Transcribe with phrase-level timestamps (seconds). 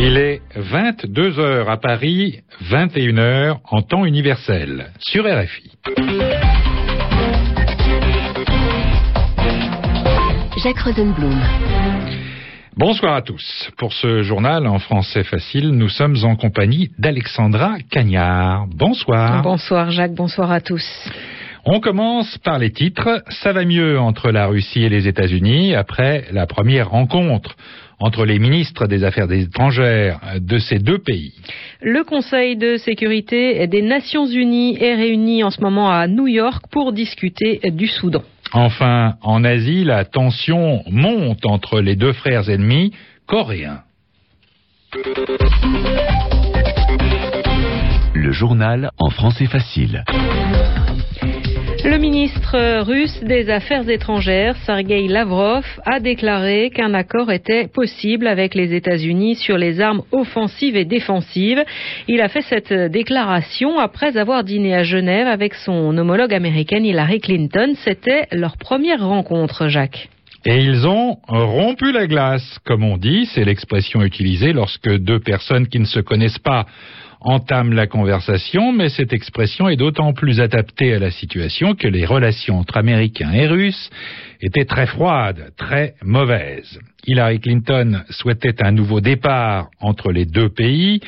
[0.00, 5.72] Il est 22 heures à Paris, 21 heures en temps universel, sur RFI.
[10.62, 11.36] Jacques Rosenblum.
[12.76, 13.70] Bonsoir à tous.
[13.76, 18.68] Pour ce journal en français facile, nous sommes en compagnie d'Alexandra Cagnard.
[18.68, 19.42] Bonsoir.
[19.42, 21.10] Bonsoir Jacques, bonsoir à tous.
[21.64, 23.22] On commence par les titres.
[23.28, 27.56] Ça va mieux entre la Russie et les États-Unis après la première rencontre
[28.00, 31.32] entre les ministres des Affaires étrangères de ces deux pays.
[31.82, 36.64] Le Conseil de sécurité des Nations Unies est réuni en ce moment à New York
[36.70, 38.22] pour discuter du Soudan.
[38.52, 42.92] Enfin, en Asie, la tension monte entre les deux frères ennemis
[43.26, 43.82] coréens.
[48.14, 50.04] Le journal en français facile.
[51.90, 58.54] Le ministre russe des Affaires étrangères, Sergei Lavrov, a déclaré qu'un accord était possible avec
[58.54, 61.64] les États-Unis sur les armes offensives et défensives.
[62.06, 67.20] Il a fait cette déclaration après avoir dîné à Genève avec son homologue américaine Hillary
[67.20, 67.72] Clinton.
[67.82, 70.10] C'était leur première rencontre, Jacques.
[70.44, 75.66] Et ils ont rompu la glace, comme on dit, c'est l'expression utilisée lorsque deux personnes
[75.66, 76.66] qui ne se connaissent pas
[77.20, 82.04] entame la conversation, mais cette expression est d'autant plus adaptée à la situation que les
[82.04, 83.90] relations entre Américains et Russes
[84.40, 86.78] étaient très froides, très mauvaises.
[87.06, 91.00] Hillary Clinton souhaitait un nouveau départ entre les deux pays.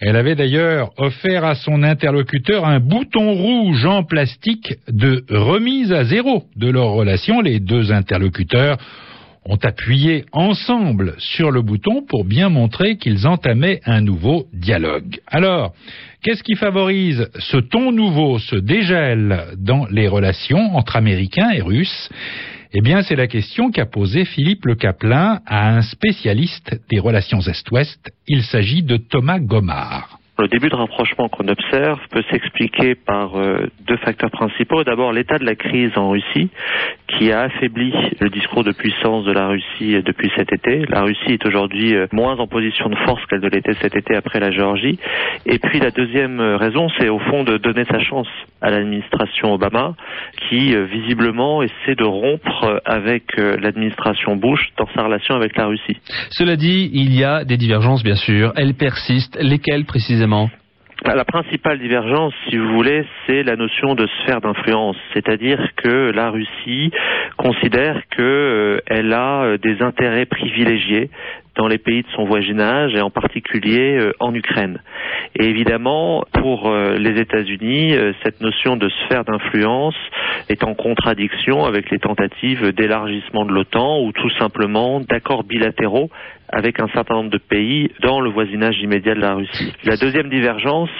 [0.00, 6.04] Elle avait d'ailleurs offert à son interlocuteur un bouton rouge en plastique de remise à
[6.04, 7.40] zéro de leur relation.
[7.40, 8.78] Les deux interlocuteurs
[9.44, 15.20] ont appuyé ensemble sur le bouton pour bien montrer qu'ils entamaient un nouveau dialogue.
[15.26, 15.72] Alors,
[16.22, 22.10] qu'est-ce qui favorise ce ton nouveau, ce dégel dans les relations entre Américains et Russes?
[22.72, 27.40] Eh bien, c'est la question qu'a posée Philippe Le Caplin à un spécialiste des relations
[27.40, 28.12] Est-Ouest.
[28.28, 30.19] Il s'agit de Thomas Gomard.
[30.40, 34.84] Le début de rapprochement qu'on observe peut s'expliquer par euh, deux facteurs principaux.
[34.84, 36.48] D'abord, l'état de la crise en Russie,
[37.08, 40.86] qui a affaibli le discours de puissance de la Russie depuis cet été.
[40.88, 44.16] La Russie est aujourd'hui euh, moins en position de force qu'elle ne l'était cet été
[44.16, 44.98] après la Géorgie.
[45.44, 48.28] Et puis la deuxième raison, c'est au fond de donner sa chance
[48.62, 49.94] à l'administration Obama,
[50.48, 55.98] qui euh, visiblement essaie de rompre avec l'administration Bush dans sa relation avec la Russie.
[56.30, 58.52] Cela dit, il y a des divergences, bien sûr.
[58.56, 59.36] Elles persistent.
[59.40, 60.29] Lesquelles précisément?
[61.04, 66.30] La principale divergence, si vous voulez, c'est la notion de sphère d'influence, c'est-à-dire que la
[66.30, 66.90] Russie
[67.36, 71.10] considère qu'elle euh, a euh, des intérêts privilégiés
[71.56, 74.80] dans les pays de son voisinage et en particulier euh, en Ukraine.
[75.36, 77.94] Et évidemment, pour les États-Unis,
[78.24, 79.94] cette notion de sphère d'influence
[80.48, 86.10] est en contradiction avec les tentatives d'élargissement de l'OTAN ou tout simplement d'accords bilatéraux
[86.52, 89.72] avec un certain nombre de pays dans le voisinage immédiat de la Russie.
[89.84, 90.90] La deuxième divergence,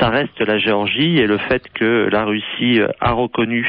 [0.00, 3.66] ça reste la Géorgie et le fait que la Russie a reconnu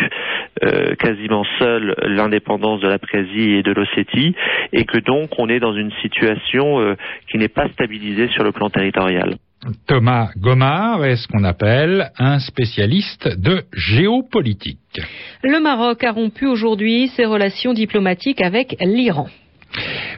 [0.63, 4.35] euh, quasiment seule l'indépendance de l'Abkhazie et de l'Ossétie
[4.73, 6.95] et que donc on est dans une situation euh,
[7.29, 9.37] qui n'est pas stabilisée sur le plan territorial.
[9.87, 15.01] Thomas Gomard est ce qu'on appelle un spécialiste de géopolitique.
[15.43, 19.27] Le Maroc a rompu aujourd'hui ses relations diplomatiques avec l'Iran.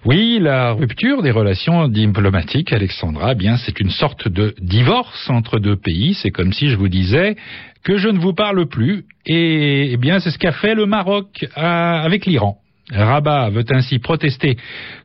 [0.05, 5.59] Oui, la rupture des relations diplomatiques, Alexandra, eh bien c'est une sorte de divorce entre
[5.59, 6.13] deux pays.
[6.13, 7.35] C'est comme si je vous disais
[7.83, 9.05] que je ne vous parle plus.
[9.25, 12.57] Et eh bien c'est ce qu'a fait le Maroc euh, avec l'Iran.
[12.91, 14.57] Rabat veut ainsi protester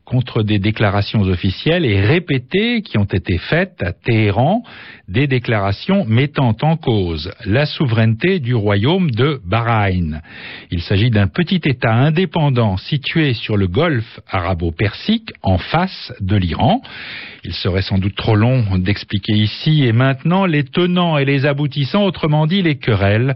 [0.05, 4.63] contre des déclarations officielles et répétées qui ont été faites à Téhéran,
[5.07, 10.21] des déclarations mettant en cause la souveraineté du royaume de Bahreïn.
[10.71, 16.81] Il s'agit d'un petit État indépendant situé sur le golfe arabo-persique en face de l'Iran.
[17.43, 22.03] Il serait sans doute trop long d'expliquer ici et maintenant les tenants et les aboutissants,
[22.03, 23.35] autrement dit les querelles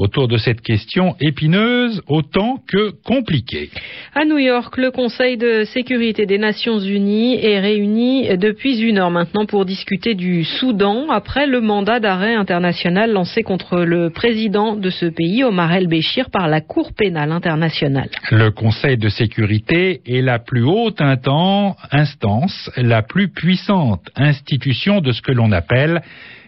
[0.00, 3.70] autour de cette question épineuse autant que compliquée.
[4.14, 9.10] À New York, le Conseil de sécurité des Nations Unies est réuni depuis une heure
[9.10, 14.90] maintenant pour discuter du Soudan après le mandat d'arrêt international lancé contre le président de
[14.90, 18.08] ce pays, Omar el-Béchir, par la Cour pénale internationale.
[18.30, 25.20] Le Conseil de sécurité est la plus haute instance, la plus puissante institution de ce
[25.20, 26.00] que l'on appelle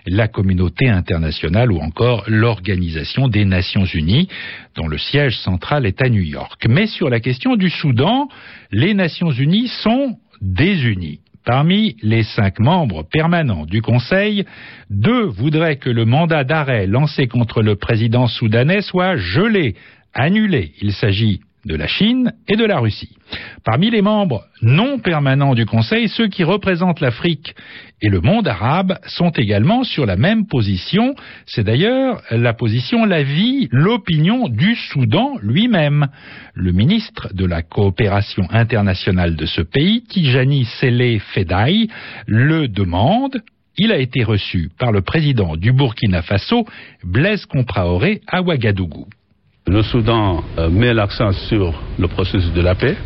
[0.07, 4.29] la communauté internationale ou encore l'Organisation des Nations Unies,
[4.75, 6.65] dont le siège central est à New York.
[6.69, 8.29] Mais sur la question du Soudan,
[8.71, 11.21] les Nations Unies sont désunies.
[11.45, 14.45] Parmi les cinq membres permanents du Conseil,
[14.91, 19.75] deux voudraient que le mandat d'arrêt lancé contre le président soudanais soit gelé,
[20.15, 20.73] annulé.
[20.81, 23.17] Il s'agit de la Chine et de la Russie.
[23.64, 27.55] Parmi les membres non permanents du Conseil, ceux qui représentent l'Afrique
[28.00, 31.14] et le monde arabe sont également sur la même position.
[31.47, 36.09] C'est d'ailleurs la position, l'avis, l'opinion du Soudan lui-même.
[36.55, 41.88] Le ministre de la coopération internationale de ce pays, Tijani Sele Fedaï,
[42.26, 43.41] le demande
[43.79, 46.67] il a été reçu par le président du Burkina Faso,
[47.05, 49.06] Blaise Compaoré, à Ouagadougou.
[49.67, 52.97] Le Soudan euh, met l'accent sur le processus de la paix.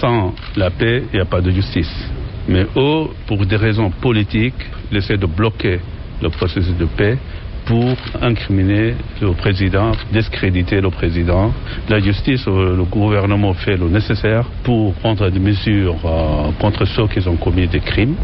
[0.00, 2.10] Sans la paix, il n'y a pas de justice.
[2.48, 5.80] Mais eux, pour des raisons politiques, essaient de bloquer
[6.20, 7.16] le processus de paix
[7.66, 11.52] pour incriminer le président, discréditer le président.
[11.88, 17.06] La justice, euh, le gouvernement fait le nécessaire pour prendre des mesures euh, contre ceux
[17.08, 18.14] qui ont commis des crimes.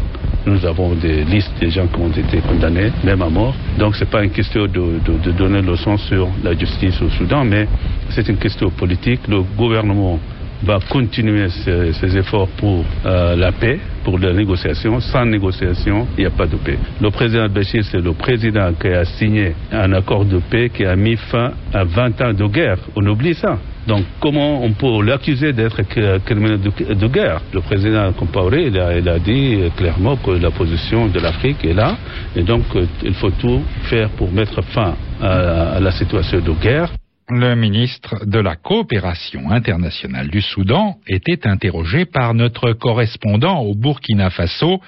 [0.45, 3.55] Nous avons des listes des gens qui ont été condamnés, même à mort.
[3.77, 7.43] Donc ce n'est pas une question de, de, donner leçon sur la justice au Soudan,
[7.43, 7.67] mais
[8.09, 9.27] c'est une question politique.
[9.27, 10.19] Le gouvernement
[10.63, 14.99] va continuer ses, ses efforts pour euh, la paix, pour la négociation.
[14.99, 16.77] Sans négociation, il n'y a pas de paix.
[17.01, 20.95] Le président Béchir, c'est le président qui a signé un accord de paix qui a
[20.95, 22.77] mis fin à 20 ans de guerre.
[22.95, 23.57] On oublie ça.
[23.87, 25.81] Donc comment on peut l'accuser d'être
[26.25, 27.41] criminel de, guerre?
[27.53, 31.73] Le président Compaoré, il a, il a dit clairement que la position de l'Afrique est
[31.73, 31.95] là.
[32.35, 32.63] Et donc
[33.03, 36.89] il faut tout faire pour mettre fin à la situation de guerre.
[37.29, 44.29] Le ministre de la coopération internationale du Soudan était interrogé par notre correspondant au Burkina
[44.29, 44.79] Faso,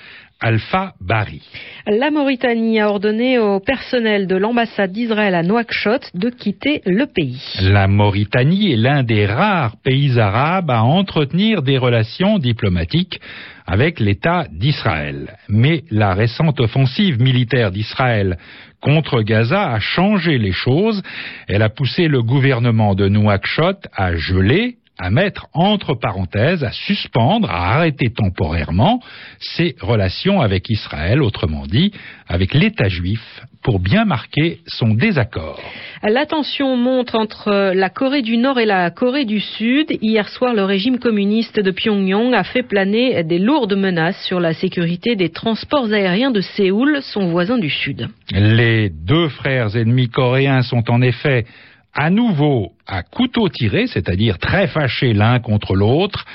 [0.42, 1.42] Alpha Bari.
[1.86, 7.42] La Mauritanie a ordonné au personnel de l'ambassade d'Israël à Nouakchott de quitter le pays.
[7.62, 13.20] La Mauritanie est l'un des rares pays arabes à entretenir des relations diplomatiques
[13.68, 15.36] avec l'État d'Israël.
[15.48, 18.38] Mais la récente offensive militaire d'Israël
[18.82, 21.04] contre Gaza a changé les choses.
[21.48, 27.50] Elle a poussé le gouvernement de Nouakchott à geler à mettre entre parenthèses, à suspendre,
[27.50, 29.00] à arrêter temporairement
[29.40, 31.94] ses relations avec Israël, autrement dit,
[32.28, 33.22] avec l'État juif,
[33.64, 35.62] pour bien marquer son désaccord.
[36.04, 39.88] La tension monte entre la Corée du Nord et la Corée du Sud.
[40.02, 44.54] Hier soir, le régime communiste de Pyongyang a fait planer des lourdes menaces sur la
[44.54, 48.08] sécurité des transports aériens de Séoul, son voisin du Sud.
[48.32, 51.46] Les deux frères ennemis coréens sont en effet
[51.94, 56.26] à nouveau à couteau tiré, c'est-à-dire très fâchés l'un contre l'autre.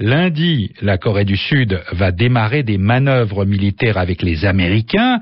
[0.00, 5.18] Lundi, la Corée du Sud va démarrer des manœuvres militaires avec les Américains.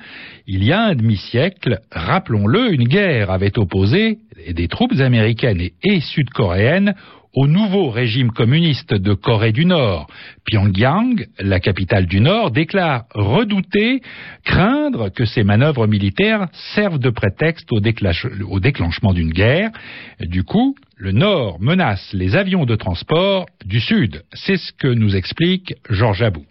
[0.47, 4.19] Il y a un demi-siècle, rappelons-le, une guerre avait opposé
[4.53, 6.94] des troupes américaines et sud-coréennes
[7.37, 10.06] au nouveau régime communiste de Corée du Nord.
[10.47, 14.00] Pyongyang, la capitale du Nord, déclare redouter,
[14.43, 17.81] craindre que ces manœuvres militaires servent de prétexte au,
[18.49, 19.71] au déclenchement d'une guerre.
[20.19, 24.25] Du coup, le Nord menace les avions de transport du Sud.
[24.33, 26.44] C'est ce que nous explique Georges Abou.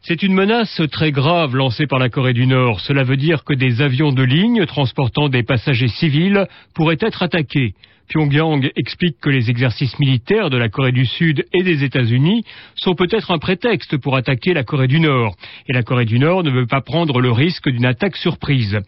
[0.00, 2.80] C'est une menace très grave lancée par la Corée du Nord.
[2.80, 7.74] Cela veut dire que des avions de ligne transportant des passagers civils pourraient être attaqués.
[8.12, 12.44] Pyongyang explique que les exercices militaires de la Corée du Sud et des États-Unis
[12.76, 15.34] sont peut-être un prétexte pour attaquer la Corée du Nord.
[15.66, 18.78] Et la Corée du Nord ne veut pas prendre le risque d'une attaque surprise.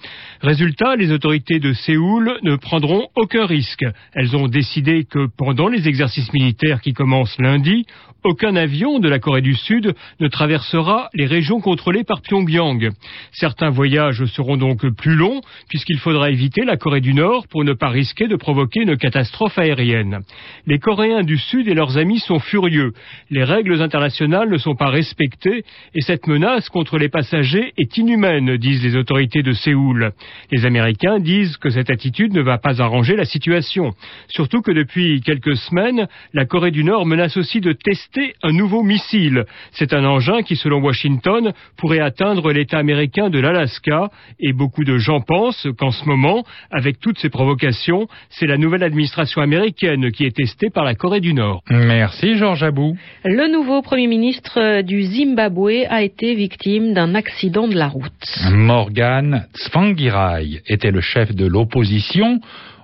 [0.43, 3.87] Résultat, les autorités de Séoul ne prendront aucun risque.
[4.13, 7.87] Elles ont décidé que pendant les exercices militaires qui commencent lundi,
[8.25, 12.91] aucun avion de la Corée du Sud ne traversera les régions contrôlées par Pyongyang.
[13.33, 17.75] Certains voyages seront donc plus longs puisqu'il faudra éviter la Corée du Nord pour ne
[17.75, 19.14] pas risquer de provoquer une catastrophe
[19.57, 20.21] aérienne.
[20.67, 22.93] Les Coréens du Sud et leurs amis sont furieux.
[23.31, 28.57] Les règles internationales ne sont pas respectées et cette menace contre les passagers est inhumaine,
[28.57, 30.13] disent les autorités de Séoul.
[30.51, 33.93] Les Américains disent que cette attitude ne va pas arranger la situation.
[34.29, 38.83] Surtout que depuis quelques semaines, la Corée du Nord menace aussi de tester un nouveau
[38.83, 39.45] missile.
[39.73, 44.99] C'est un engin qui, selon Washington, pourrait atteindre l'État américain de l'Alaska et beaucoup de
[44.99, 50.25] gens pensent qu'en ce moment, avec toutes ces provocations, c'est la nouvelle administration américaine qui
[50.25, 51.63] est testée par la Corée du Nord.
[51.69, 52.97] Merci Georges Abou.
[53.25, 58.13] Le nouveau Premier ministre du Zimbabwe a été victime d'un accident de la route.
[58.53, 62.41] Morgan Tsvangirai était le chef de l'opposition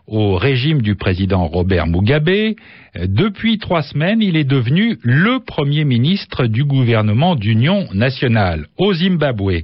[0.09, 2.57] au régime du président Robert Mugabe.
[2.97, 9.63] Depuis trois semaines, il est devenu le premier ministre du gouvernement d'union nationale au Zimbabwe.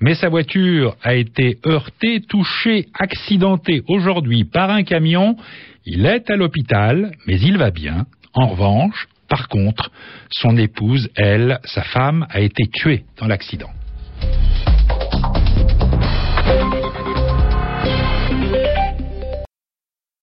[0.00, 5.36] Mais sa voiture a été heurtée, touchée, accidentée aujourd'hui par un camion.
[5.84, 8.06] Il est à l'hôpital, mais il va bien.
[8.34, 9.90] En revanche, par contre,
[10.30, 13.70] son épouse, elle, sa femme, a été tuée dans l'accident.